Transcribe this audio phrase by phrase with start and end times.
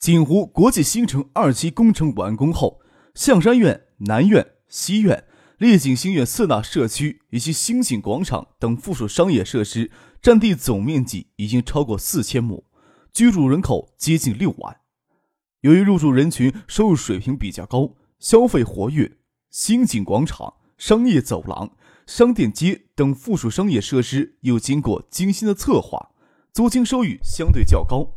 [0.00, 2.80] 锦湖国际新城二期工程完工后，
[3.14, 5.24] 象山苑、南苑、西苑、
[5.58, 9.90] 丽景新苑四大社区以及星景广场等附属商业设施
[10.22, 12.64] 占地总面积已经超过四千亩，
[13.12, 14.78] 居住人口接近六万。
[15.60, 19.18] 由于入住人群收入水平比较高，消费活跃，
[19.50, 21.72] 星景广场、商业走廊、
[22.06, 26.12] 商店街等附属商业设施又经过精心的策划，
[26.54, 28.16] 租金收益相对较高。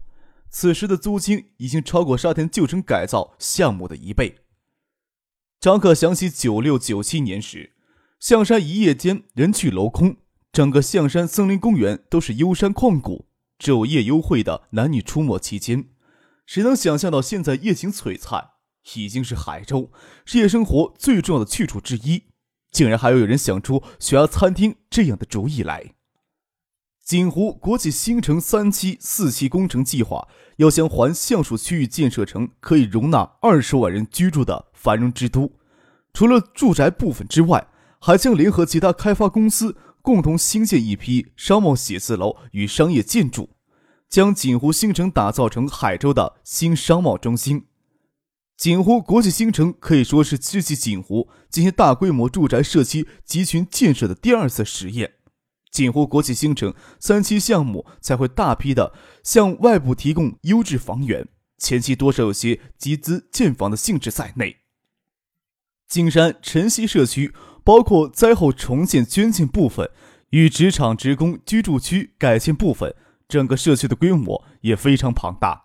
[0.53, 4.37] 此时的租金已经超过沙田旧城改造项目的一倍。
[5.59, 7.73] 张可想起九六九七年时，
[8.19, 10.17] 象山一夜间人去楼空，
[10.51, 13.25] 整个象山森林公园都是幽山旷古，
[13.57, 15.89] 只有夜幽会的男女出没其间。
[16.45, 18.51] 谁能想象到现在夜景璀璨，
[18.95, 19.91] 已经是海州
[20.23, 22.25] 是夜生活最重要的去处之一，
[22.69, 25.95] 竟然还有人想出悬崖餐厅这样的主意来。
[27.03, 35.51] 锦湖国际新城三期、四期工程计划要将环橡树区域建设成可以容纳二十万人居住的繁荣之都。
[36.13, 37.67] 除了住宅部分之外，
[37.99, 43.49] 还将联合其他开发公司共同兴建一批商贸写字楼与商业建筑，
[44.07, 47.65] 将锦湖新城打造成海州的新商贸中心。
[48.55, 55.15] 锦湖国际新城可以说是世纪锦湖进行大规模住宅社区集群建设的第二次实验。
[55.73, 58.93] 锦湖国际新城三期项目才会大批的
[59.23, 64.57] 向外部提供优质房源，前期多少有些集资建房的性质在内。
[65.87, 69.89] 景山晨曦社区包括灾后重建捐建部分
[70.29, 72.95] 与职场职工居住区改建部分，
[73.27, 75.63] 整个社区的规模也非常庞大。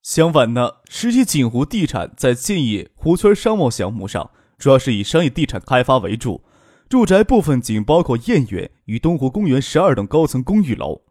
[0.00, 6.44] 相反呢，实际锦湖地产在建业湖圈商贸项目上，主要是以商业地产开发为主。
[6.88, 11.02] 住宅部分仅包括燕园与东湖公园十二栋高层公寓楼，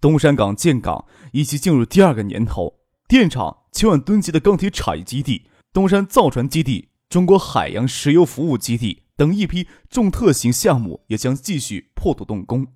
[0.00, 2.74] 东山港建港以及进入第二个年头，
[3.08, 12.66] 电厂千万吨级的钢铁产业基地、东山造船基地、中国海洋石油服务基地等一批重特型项目也将继续破土动工。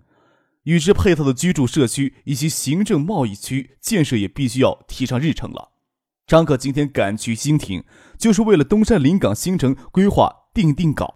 [0.62, 5.72] 与之配套的居住社区以及行政贸易区建设也必须要提上日程了。
[6.26, 7.84] 张可今天赶去兴亭，
[8.18, 11.15] 就是为了东山临港新城规划定定稿。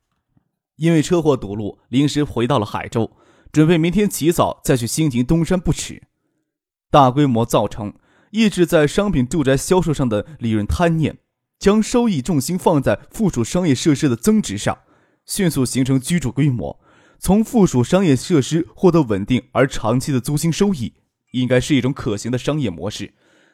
[0.80, 3.10] 因为车祸堵路，临时回到了海州，
[3.52, 6.04] 准备明天起早再去兴亭东山不迟。
[6.90, 7.92] 大规模造成
[8.30, 11.18] 抑制在商品住宅销售上的利润贪念，
[11.58, 14.78] 将收益重心放在附属商业设施的增值上，
[15.26, 16.80] 迅速形成居住规模。
[17.18, 20.94] 从附属商业设施获得稳定而长期的租金收益，
[21.32, 23.12] 应该是一种可行的商业模式。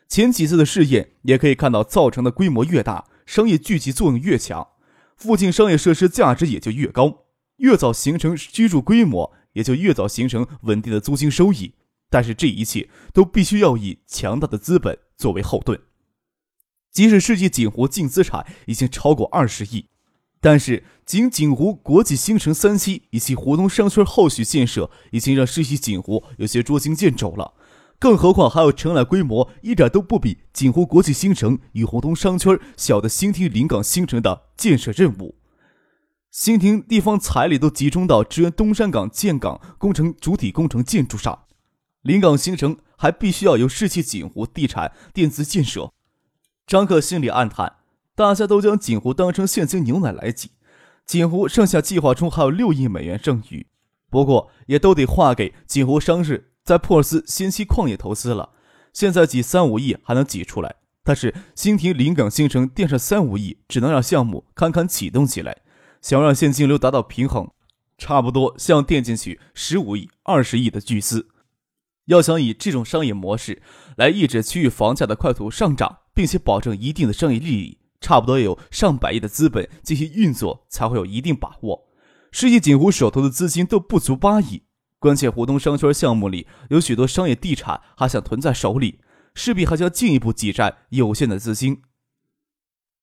[0.09, 4.69] 前几次的试验也可以看到，造成的规模越大，商业聚集作用越强。
[5.17, 7.25] 附近商业设施价值也就越高，
[7.57, 11.75] 越早形成居住规模，也就越早形成稳定的租金收益。
[12.09, 15.81] 但是这一切都必须要以强大的资本作为后盾。
[16.93, 19.89] 即使世纪锦湖净资产已经超过二十亿，
[20.41, 27.55] 但是仅锦湖国际新城三期以及湖东商圈后续建设，已经让世纪锦湖有些捉襟见肘了。
[27.99, 35.37] 更何况还有承揽规模一点都不比锦湖国际新城与湖东商圈小的新亭临港新城的建设任务。
[36.31, 41.45] 新亭地方财力都集中到支援东山港建港工程主体工程建筑上，
[42.03, 45.91] 临港新城还必须要由世纪锦湖地产垫资建设。
[46.67, 47.77] 张克心里暗叹：
[48.15, 50.51] 大家都将锦湖当成现金牛奶来挤，
[51.07, 53.67] 锦湖剩下计划中还有六亿美元剩余，
[54.11, 56.53] 不过也都得划给锦湖商事。
[56.67, 58.51] 在珀斯先期矿业投资了，
[58.93, 60.75] 现在挤三五亿还能挤出来，
[61.05, 65.59] 但是新亭临港新城垫上三五亿，只能让项目堪堪启动起来。
[66.03, 67.49] 想让现金流达到平衡，
[67.97, 71.29] 差不多像垫进去十五亿、二十亿的巨资。
[72.07, 73.63] 要想以这种商业模式
[73.97, 81.87] 来抑制区域房价的快速上涨，并且保证一定的商业利益，差不多有上百亿的资本进行运作才会有一定把握。
[82.33, 84.63] 世纪锦湖手头的资金都不足八亿。
[85.07, 88.99] 关键湖东商圈项目里有许多商业地产还想囤在手里，
[89.37, 91.83] 势必还将进一步挤占有限的资金。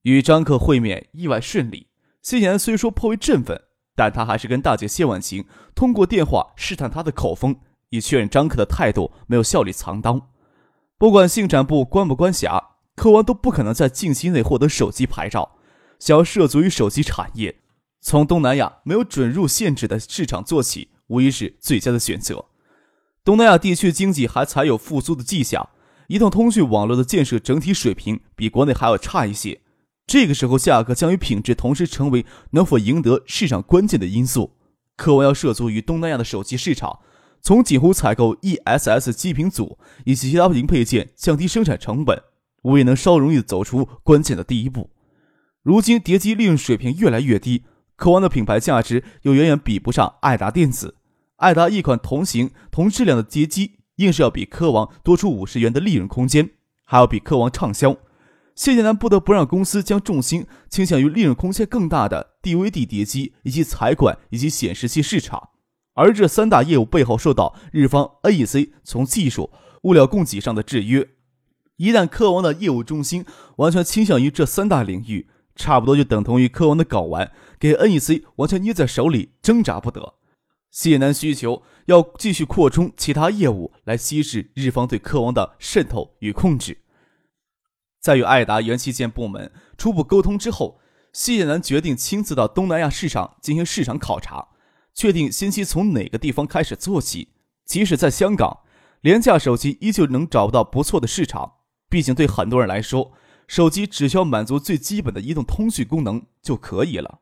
[0.02, 1.88] 与张克会面意外顺利，
[2.22, 3.62] 谢言虽说颇为振奋，
[3.96, 7.56] 但他还是跟大姐谢婉晴通过电话试探他的口风，
[7.88, 10.30] 以确认张克的态度没有笑里藏刀。
[10.98, 15.56] 不管信展部关不关辖，科王都不可能在近期内获得手机牌照。
[16.00, 17.62] 想要涉足于手机产业，
[18.02, 22.46] 从东南亚没有准入限制的市场做起，无疑是最佳的选择。
[23.24, 25.70] 东南亚地区经济还才有复苏的迹象，
[26.08, 29.62] 移动通讯网络的建设整体水平比国内还要差一些。
[30.08, 34.52] 这个时候，价格将与品质同时成为能否赢得市场关键的因素。
[34.98, 37.00] 科王要涉足于东南亚的手机市场，
[37.42, 42.22] 从几乎采购 ESS 基频组以及其他零配件，降低生产成本，
[42.64, 44.90] 无疑能稍容易走出关键的第一步。
[45.62, 47.64] 如今叠机利润水平越来越低，
[47.96, 50.96] 科王的品牌价值又远远比不上爱达电子。
[51.44, 56.52] 爱达一款同型同质量的叠机，硬是要比科王多出五十元的利润空间，
[56.86, 57.98] 还要比科王畅销。
[58.56, 65.50] 谢建南不得不让公司将重心倾向于利润空间更大的 DVD 碟机以及彩管以及显示器市场，
[65.96, 69.52] 而这三大业务背后受到日方 NEC 从技术、
[69.82, 71.10] 物料供给上的制约。
[71.76, 73.26] 一旦科王的业务中心
[73.58, 80.14] 完全倾向于这三大领域，差不多就等同于科王的睾丸给 NEC 完全捏在手里，挣扎不得。
[80.74, 86.80] 谢南需求要继续扩充其他业务来稀释日方对科王的渗透与控制。
[88.02, 90.80] 在与爱达元器件部门初步沟通之后，
[91.14, 94.48] 谢南决定亲自到东南亚市场进行市场考察，
[94.96, 97.30] 确定先期从哪个地方开始做起。
[97.66, 98.62] 即使在香港，
[99.02, 101.54] 廉价手机依旧能找到不错的市场。
[101.88, 103.14] 毕竟对很多人来说。
[103.46, 107.20] 手机只需要满足最基本的移动通讯功能就可以了。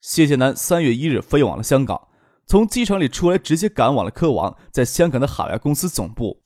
[0.00, 2.08] 谢谢南三月一日飞往了香港，
[2.46, 6.42] 从机场里出来，直接赶往了科王在香港的海外公司总部。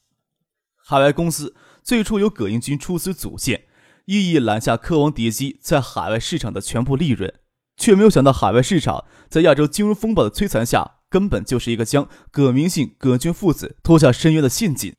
[0.77, 3.65] 海外公司最初由葛英军出资组建，
[4.07, 7.33] 意义揽下科王叠机在海外市场的全部利润，
[7.77, 14.95] 却没有想到海外市场在亚洲金融风暴的摧残下，根本就是一个将葛明信、葛军父子拖下深渊的陷阱。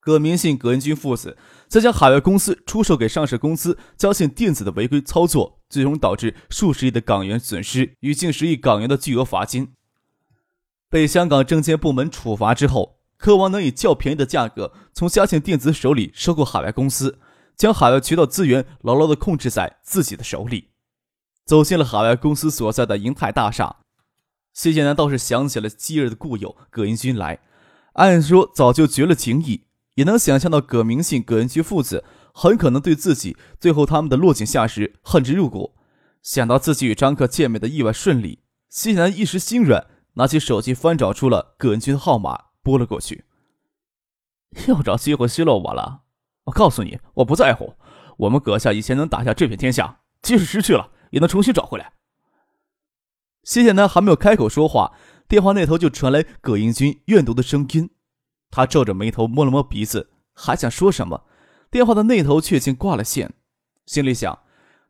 [0.00, 1.36] 葛明信、葛英军父子。
[1.68, 9.74] 再将海外公司出售给上市公司嘉信电子的违规操作，最终导致数十亿的港元损失与近十亿港元的巨额罚金。
[10.90, 17.18] 被香港证监部门处罚之后，科王能以较便宜的价格从嘉庆电子手里收购海外公司，
[17.56, 20.68] 将海外渠道资源牢牢地控制在自己的手里。
[21.44, 23.76] 走进了海外公司所在的银泰大厦，
[24.52, 27.40] 谢建南倒是想起了昔日的故友葛英军来，
[27.94, 29.64] 按说早就绝了情谊。
[29.94, 35.74] 也能想象到葛明信、葛恩居父子很可能对自己最后他们的落井下石恨之入骨。
[36.22, 38.38] 想到自己与张克见面的意外顺利，
[38.68, 39.88] 西南一时心软，
[40.18, 43.24] 拿起手机翻找出了葛恩军的号码，拨了过去。
[44.66, 46.02] 又找机会奚落我了？
[46.46, 47.74] 我告诉你，我不在乎。
[48.16, 51.92] 我们葛家以前能打下这片天下，即使失去了，也能重新找回来。
[53.44, 54.92] 谢谢南还没有开口说话，
[55.28, 57.90] 电话那头就传来葛英军怨毒的声音。
[58.50, 61.26] 他皱着眉头，摸了摸鼻子，还想说什么，
[61.70, 63.34] 电话的那头却竟挂了线。
[63.86, 64.40] 心里想，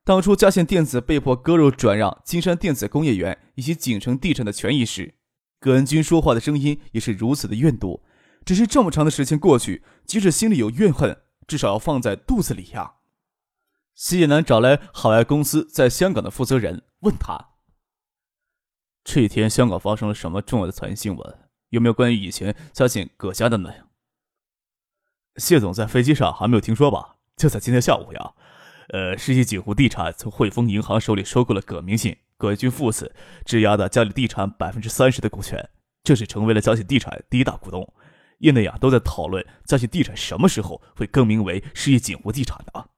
[0.05, 5.17] 当初嘉信电子被迫割肉转让金山电子工业园以及锦城地产的权益时，
[5.59, 8.03] 葛恩君说话的声音也是如此的怨毒。
[8.45, 12.95] 只是这么长的时间过去，即使心里有怨恨，至少要放在肚子里呀。
[13.95, 17.51] 西野南找来海外公司在香港的负责人，问他：
[19.05, 21.39] 这一天香港发生了什么重要的财经新闻？
[21.71, 23.71] 有没有关于以前嘉信葛家的呢？
[25.37, 27.17] 谢总在飞机上还没有听说吧？
[27.37, 28.33] 就在今天下午呀。
[28.89, 33.15] 呃，世纪锦湖地产从汇丰银行手里收购了葛明信、葛军父子
[33.45, 35.69] 质押的嘉里地产百分之三十的股权，
[36.05, 37.93] 这是成为了嘉信地产第一大股东。
[38.39, 42.91] 业内啊都在讨论嘉信地产什么时候会更名为世界锦湖地产的。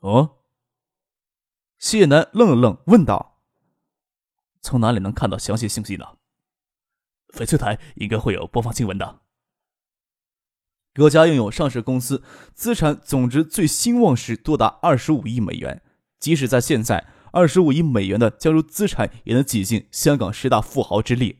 [0.00, 0.36] 哦，
[1.78, 3.40] 谢南愣了愣，问道
[4.60, 6.04] ：“从哪里能看到详细信息呢？”
[7.32, 9.22] 翡翠台应该会有播放新闻的。
[10.92, 15.82] 葛家拥有上市公司，资产总值最兴旺时多达二十五亿美元。
[16.20, 21.36] 即使在现在，二十五亿美元的加入资产也能挤进香港十大富豪之列。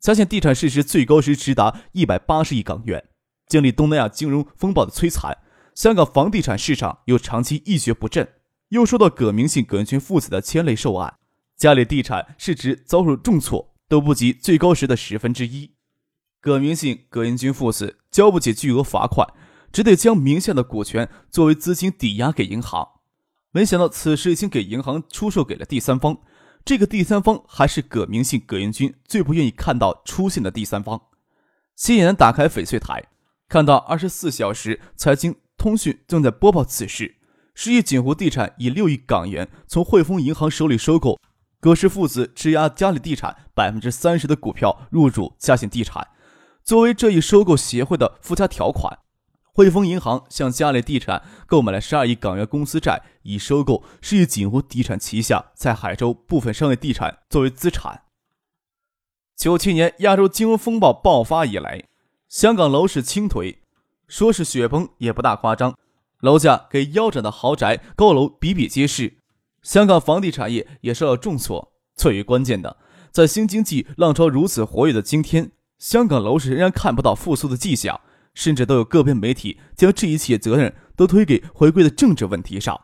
[0.00, 3.04] 嘉信地产市值最高时直达一百八十亿港元。
[3.46, 5.36] 经历东南亚金融风暴的摧残，
[5.74, 8.26] 香港房地产市场又长期一蹶不振，
[8.70, 11.18] 又受到葛明信、葛文军父子的牵累受案，
[11.56, 13.74] 嘉里地产市值遭受重挫。
[13.86, 15.72] 都不及最高时的十分之一。
[16.40, 19.28] 葛明信、葛英军父子交不起巨额罚款，
[19.70, 22.88] 只得将名下的股权作为资金抵押给银行。
[23.54, 26.18] 没想到此时已经给银行出售给了第三方，
[26.64, 31.00] 这个第三方还是葛明信、葛英军最不愿意看到出现的第三方。
[31.76, 33.04] 谢野南打开翡翠台，
[33.48, 37.14] 看到二十四小时财经通讯正在播报此事：
[37.54, 41.20] 十亿锦湖地产以六亿港元从汇丰银行手里收购。
[41.60, 46.08] 葛氏父子质押嘉里地产百分之三十的股票入主嘉信地产，
[46.64, 48.98] 作为这一收购协会的附加条款，
[49.56, 58.02] 汇丰银行向嘉里地产购买了十二亿港元公司债，以收购世纪锦湖地产旗下在海州部分商业地产作为资产。
[59.36, 61.84] 九七年亚洲金融风暴爆发以来，
[62.28, 63.58] 香港楼市倾颓，
[64.08, 65.76] 说是雪崩也不大夸张，
[66.18, 69.18] 楼价给腰斩的豪宅高楼比比皆是，
[69.62, 71.72] 香港房地产业也受到重挫。
[71.94, 72.76] 最为关键的，
[73.12, 78.00] 在新经济浪潮如此活跃的今天，香港楼市仍然看不到复苏的迹象。
[78.34, 82.78] 甚至都有个别媒体将这一切责任都推给回归的政治问题上。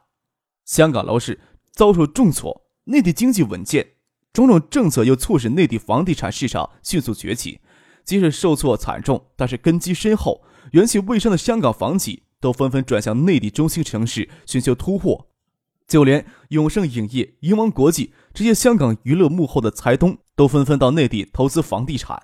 [0.65, 1.41] 香港楼市
[1.73, 3.95] 遭受重挫，内地经济稳健，
[4.33, 7.61] 种种政策又促使内地房地产市场迅速崛起。
[8.05, 10.43] 即使受挫惨重，但是根基深厚、
[10.73, 15.29] 元气未伤的香港房企都纷纷转向内地中心城市寻求突破。
[15.87, 22.23] 就连永盛影业、银王国际这些香港娱乐幕后的财东都纷纷到内地投资房地产，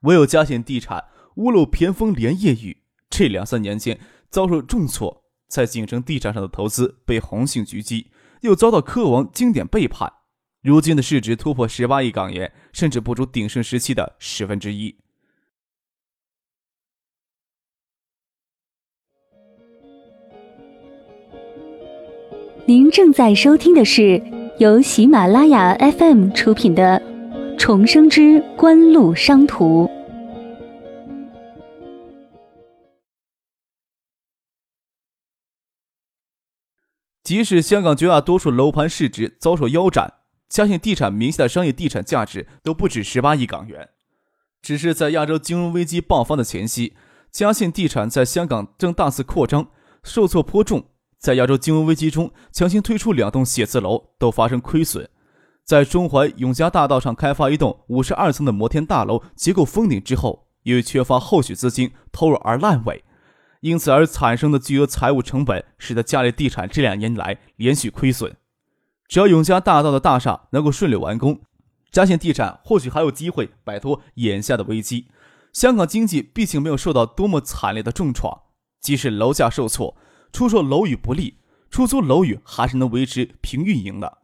[0.00, 1.04] 唯有嘉信地产。
[1.38, 2.78] 屋漏偏逢连夜雨，
[3.08, 8.08] 这两三年间遭受重挫，在锦城地产上的投资被红杏狙击，
[8.40, 10.12] 又遭到科王经典背叛，
[10.62, 14.96] 如今的市值突破十八亿港元，甚至不足鼎盛时期的十分之一。
[22.66, 24.20] 您正在收听的是
[24.58, 27.00] 由喜马拉雅 FM 出品的
[27.56, 29.86] 《重生之官路商途》。
[37.28, 40.14] 即使香港绝大多数楼盘市值遭受腰斩，
[40.48, 43.90] 嘉信地产名下的商业地产价值都不止十八亿港元。
[44.62, 46.94] 只是在亚洲金融危机爆发的前夕，
[47.30, 49.68] 嘉信地产在香港正大肆扩张，
[50.02, 50.86] 受挫颇重。
[51.18, 55.06] 在亚洲金融危机中强行推出两栋写字楼都发生亏损，
[55.66, 63.04] 在中环永嘉大道上开发一栋五十二层的摩天大楼结构封顶之后，由于缺乏后续资金投入而烂尾。
[63.60, 68.36] 因此而产生的巨额财务成本，使得嘉里地产这两年来连续亏损。
[69.08, 71.40] 只要永嘉大道的大厦能够顺利完工，
[71.90, 75.08] 嘉信地产或许还有机会摆脱眼下的危机。
[75.52, 78.42] 香港经济毕竟没有受到多么惨烈的重创，
[78.80, 79.96] 即使楼价受挫，
[80.32, 81.38] 出售楼宇不利，
[81.70, 84.18] 出租楼宇还是能维持平运营的。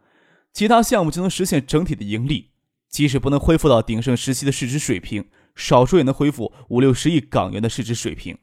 [0.53, 2.51] 其他项目就能实现整体的盈利。
[2.89, 5.25] 即使不能恢复到鼎盛时期的市值水平，
[5.57, 8.39] 少说也能恢复五六十亿港元的市值水平。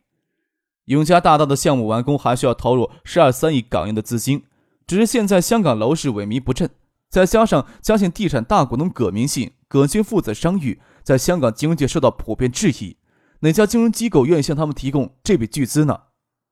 [0.86, 4.46] 永嘉大道的项目完工还需要投入十二三亿港元的资金，
[4.88, 6.70] 只是现在香港楼市萎靡不振，
[7.10, 12.98] 再加上嘉信地产大股东葛明信、葛军父子商誉在香港金融界受到普遍质疑，
[13.42, 15.98] 哪家金融机构愿意向他们提供这笔巨资呢？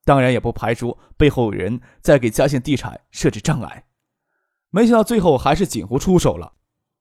[0.05, 3.85] 当然也不排除背后有人在给嘉信地产设置障碍。
[4.71, 6.53] 没想到最后还是锦湖出手了，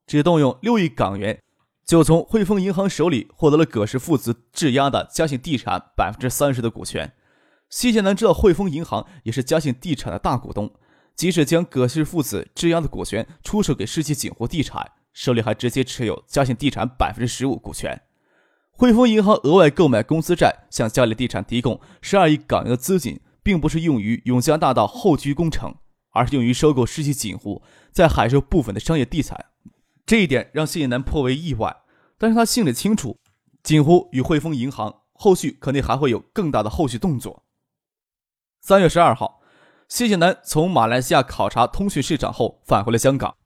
[0.06, 1.42] 只动用六亿港元。
[1.88, 7.14] 就从汇丰银行手里获得了葛氏父子质押的嘉兴地产百分之三十的股权。
[7.71, 10.71] 谢建南知道汇丰银行也是嘉兴地产的大股东，
[11.16, 17.99] 即使将葛氏父子质押的股权出售给世纪锦湖地产，手里还直接持有嘉兴地产百分之十五股权。
[18.73, 25.75] 汇丰银行额外购买公司债，向嘉里地产提供十二亿港元的资金，并不是用于永嘉大道后区工程，
[26.12, 29.47] 而是用于收购世纪锦湖在海州部分的商业地产。
[30.09, 31.83] 这一点让谢建南颇为意外，
[32.17, 33.19] 但是他心里清楚，
[33.62, 37.45] 锦湖与汇丰银行后续肯定还会有更大的后续动作。
[38.62, 39.43] 三月十二号，
[39.87, 43.37] 谢建南从马来西亚考察通讯市场后返回了香港。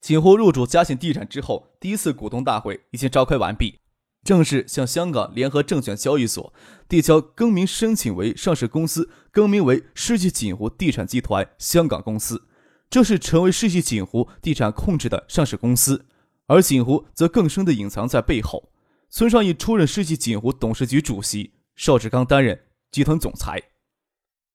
[0.00, 3.78] 锦湖入主嘉信地产之后，第一次股东大会已经召开完毕，
[4.24, 6.52] 正式向香港联合证券交易所
[6.88, 12.48] 递交更名申请为上市公司，更名为世纪锦湖地产集团香港公司。
[12.90, 16.06] 正式成为世纪锦湖地产控制的上市公司，
[16.46, 18.70] 而锦湖则更深的隐藏在背后。
[19.10, 22.60] 孙尚义出任世纪锦湖董事局主席，邵志刚担任
[22.90, 23.62] 集团总裁。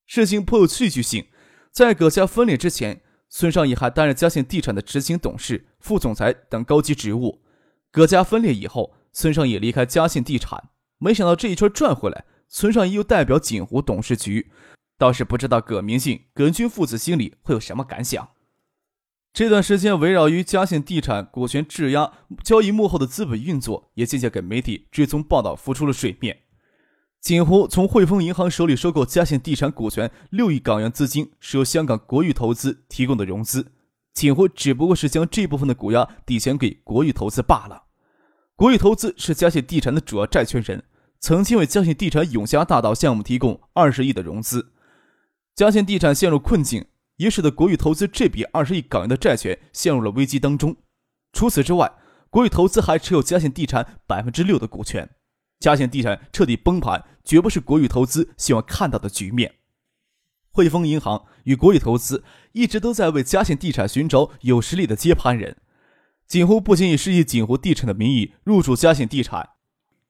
[0.06, 1.28] 事情颇有戏剧性，
[1.72, 7.42] 在葛家分裂之前，孙尚义还担任嘉信地产的执行董事、副总裁等高级职务。
[7.92, 14.52] 葛家分裂以后，孙尚义离开嘉信地产，没想到这一圈转回来，孙尚义又代表锦湖董事局。
[15.00, 18.30] 倒是不知道葛明信、葛军父子心里会有什么感想。
[19.32, 22.12] 这段时间，围绕于嘉信地产股权质押
[22.44, 26.40] 交易幕后的资本运作，也渐渐给媒体追踪报道浮出了水面。
[27.22, 33.72] 锦湖从汇丰银行手里收购嘉信地产股权六亿港元资金，是由香港国裕投资提供的融资。
[34.14, 37.84] 锦湖只不过是将这部分的股押抵钱给国裕投资罢了。
[38.58, 40.84] 国裕投资是嘉信地产的主要债权人，
[41.22, 44.74] 曾经为嘉信地产永嘉大道项目提供二十亿的融资。
[45.60, 46.86] 嘉信地产陷入困境，
[47.18, 50.74] 也使得国宇投资这笔二十亿港元的债权陷入了危机当中。
[51.34, 51.92] 除此之外，
[52.30, 55.10] 国宇投资还持有嘉信地产百分之六的股权。
[55.60, 59.56] 嘉信地产彻底崩盘，绝不是国宇投资希望看到的局面。
[60.50, 62.24] 汇丰银行与国宇投资
[62.54, 65.58] 一直都在为嘉信地产寻找有实力的接盘人。
[66.26, 69.50] 锦湖不仅以世纪锦湖地产的名义入驻嘉信地产，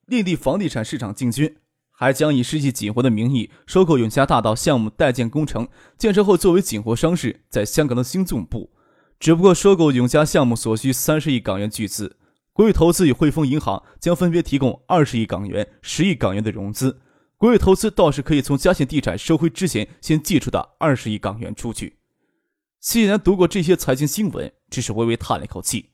[0.05, 1.57] 另地房地产市场进军，
[2.01, 8.71] 还将以世纪锦湖的名义收购永嘉大道项目待建工程，建成后作为锦湖商事在香港的新总部。
[9.19, 12.15] 只不过收购永嘉项目所需三十亿港元巨资。
[12.53, 17.01] 国宇投资与汇丰银行将分别提供二十亿港元、十亿港元的融资。
[17.35, 21.97] 国宇投资倒是可以从嘉信地产收回之前先借出的二十亿港元出去。
[22.79, 25.89] 谢然读过这些财经新闻，只是微微叹了一口气。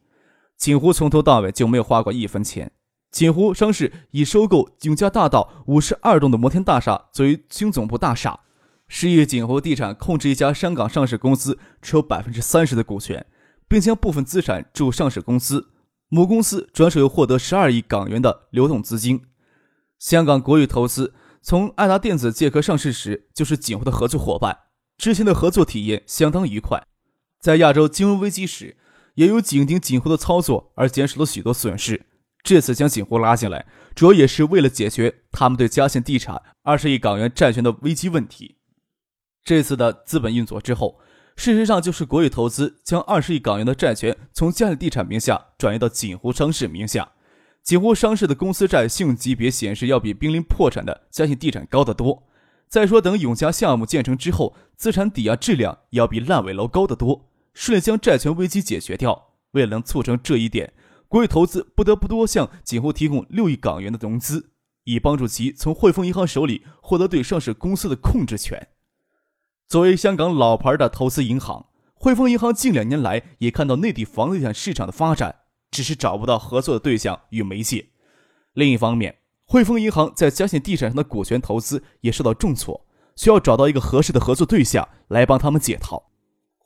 [0.56, 2.72] 锦湖从头到尾就没有花过一分钱。
[3.16, 8.42] 锦湖商事以收购永嘉大道五十二栋的摩天大厦作为新总部大厦，
[8.90, 13.26] 是以锦湖地产控制一家香港上市公司，持有百分之三十的股权，
[13.70, 15.70] 并将部分资产注入上市公司。
[16.10, 19.22] 母公司转手又获得十二亿港元的流动资金。
[19.98, 24.58] 香港国宇投资从爱达电子借壳上市时就是锦湖的合作伙伴，
[24.98, 26.86] 之前的合作体验相当愉快。
[27.40, 28.76] 在亚洲金融危机时，
[29.14, 32.08] 也有紧盯锦湖的操作而减少了许多损失。
[32.46, 38.56] 这次将锦湖拉进来，主要也是为了解决他们对嘉信地产二十亿港元债权的危机问题。
[39.44, 40.98] 这次的资本运作之后。
[41.38, 47.12] 事实上，就是国宇投资将二十亿港元的债权从嘉信地产名下转移到锦湖商事名下。
[47.62, 52.24] 锦湖商事的公司债信用级别显示要比濒临破产的嘉信地产高得多。
[52.70, 59.32] 再说，等永嘉项目建成之后，资产抵押质量要比烂尾楼高得多，顺利将债权危机解决掉。
[59.52, 60.72] 为了能促成这一点，
[61.16, 64.52] 国宇投资不得不多向锦湖提供六亿港元的融资，
[64.84, 68.68] 以帮助其从汇丰银行手里获得对上市公司的控制权。
[69.70, 75.34] 作为香港老牌的投资银行，汇丰银行近两年来也看到内地房地产市场的发展，
[75.72, 77.92] 只是找不到合作的对象与媒介。
[78.52, 86.12] 另一方面，汇丰银行在嘉信地产上的股权投资也受到重挫，需要找到一个合适的合作对象来帮他们解套。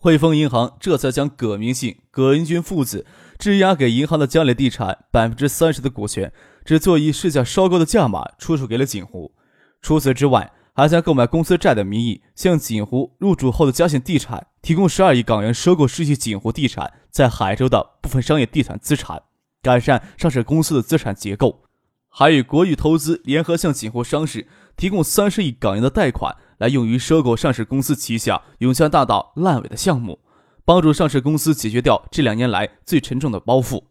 [0.01, 3.05] 汇丰银行这才将葛明信、葛英军父子
[3.37, 6.31] 质押给银行的嘉里地产百分之三十的股权，
[6.63, 9.33] 只做以市价稍高的价码出售给了锦湖。
[9.81, 19.21] 除此之外，还将购买公司债的名义，向锦湖入主后的嘉信地产提供十二亿港元收购世纪锦湖地产在海州的部分商业地产资产，
[19.61, 21.63] 改善上市公司的资产结构；
[22.07, 24.47] 还与国宇投资联合向锦湖商事
[24.79, 30.19] 提供三十亿港元的贷款，来用于收购上市公司旗下永嘉大道烂尾的项目，
[30.63, 33.83] 帮助上市公司解决掉这两年来最沉重的包袱。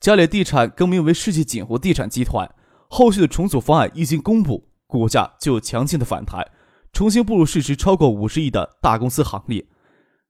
[0.00, 2.54] 嘉里地产更名为世纪锦湖地产集团，
[2.90, 4.68] 后续的重组方案一经公布。
[4.86, 6.46] 股价就有强劲的反弹，
[6.92, 9.64] 重新步入市值超过五十亿的大公司行列。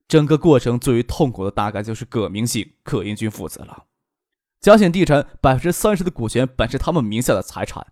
[0.07, 3.83] 整个过程最为痛苦的，大概就是葛明信、葛英军父子了。
[4.61, 7.85] 嘉信地产百分之三十的股权本是他们名下的财产，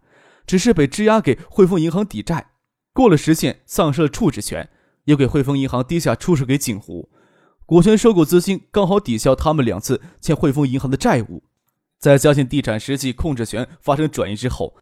[0.52, 2.48] 只是被质押给汇丰银行抵债，
[2.92, 4.70] 过了时限丧失了处置权，
[5.06, 7.10] 又给汇丰银行低价出售给锦湖。
[7.66, 11.42] 股权收购资金刚好抵消他们两次欠汇丰银行的债务。
[12.00, 14.76] 在嘉信地产实际控制权发生转移之后。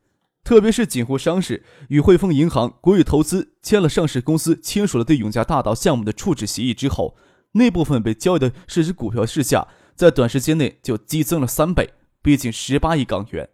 [0.43, 7.15] 特别是锦湖商事与汇丰银行、国宇投资签了上市公司签署了对永嘉大道项目的处置协议之后，
[7.51, 13.47] 那部分被交易的市值股票市价在短时间内就激增了三倍，逼近十八亿港元。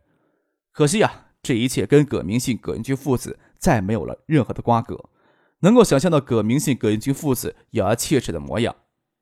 [0.71, 4.99] 可惜呀，这一切跟葛明信、葛云军父子再没有了任何的瓜葛。
[5.59, 8.75] 能够想象到葛明信、葛云军父子咬牙切齿的模样，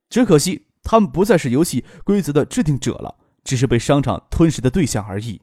[0.09, 5.41] 只可惜他们不再是游戏规则的制定者了，只是被商场吞噬的对象而已。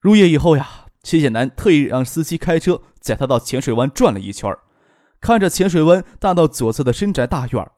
[0.00, 0.86] 入夜以后呀。
[1.02, 4.54] 谢谢南特意让司机开车载他到浅水湾转了一圈
[5.18, 7.70] 看着浅水湾大道左侧的深宅大院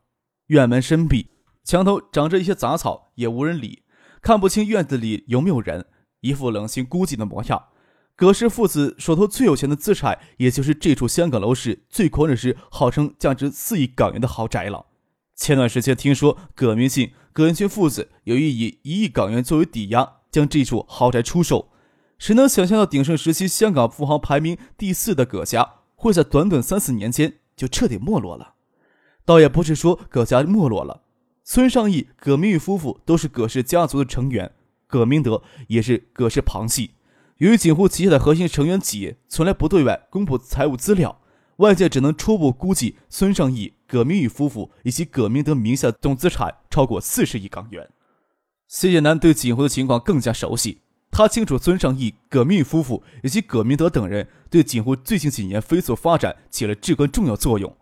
[0.48, 1.30] 院门深闭，
[1.62, 3.84] 墙头长着一些杂草，也无人理，
[4.20, 5.86] 看不清院子里有没有人，
[6.18, 7.66] 一副冷心孤寂的模样。
[8.22, 14.86] 葛氏父子手头最有钱的资产，也就是这处香港楼市最狂热时号称价值四亿港元的豪宅了。
[15.34, 21.70] 前段时间听说葛明信、葛文军父子有意以一亿港元作为抵押，将这处豪宅出售。
[22.16, 28.54] 谁能想象到鼎盛时期香港富豪排名第四的葛家，会在短短三四年间就彻底没落了？
[29.24, 31.02] 倒也不是说葛家没落了，
[31.42, 34.52] 孙尚义、葛明玉夫妇都是葛氏家族的成员，
[34.86, 36.92] 葛明德也是葛氏旁系。
[37.42, 41.20] 由于锦湖旗下的核心成员企业从来不对外公布财务资料，
[41.56, 47.90] 外界只能初步估计孙尚义、葛明宇夫妇以及葛明德名下总资产超过四十亿港元。
[48.68, 50.82] 谢剑南对锦湖的情况更加熟悉。
[51.10, 57.76] 他清楚孙尚义、葛明宇夫妇以及葛明德等人对锦湖最近几年飞速发展起了至关重要作用。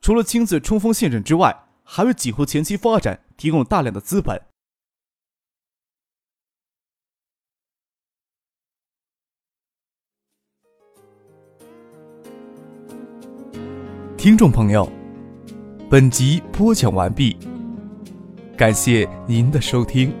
[0.00, 4.42] 除了亲自冲锋陷阵之外，还为锦湖前期发展提供了大量的资本。
[14.24, 14.90] 听众朋友，
[15.90, 17.36] 本集播讲完毕，
[18.56, 20.14] 感谢您的收听。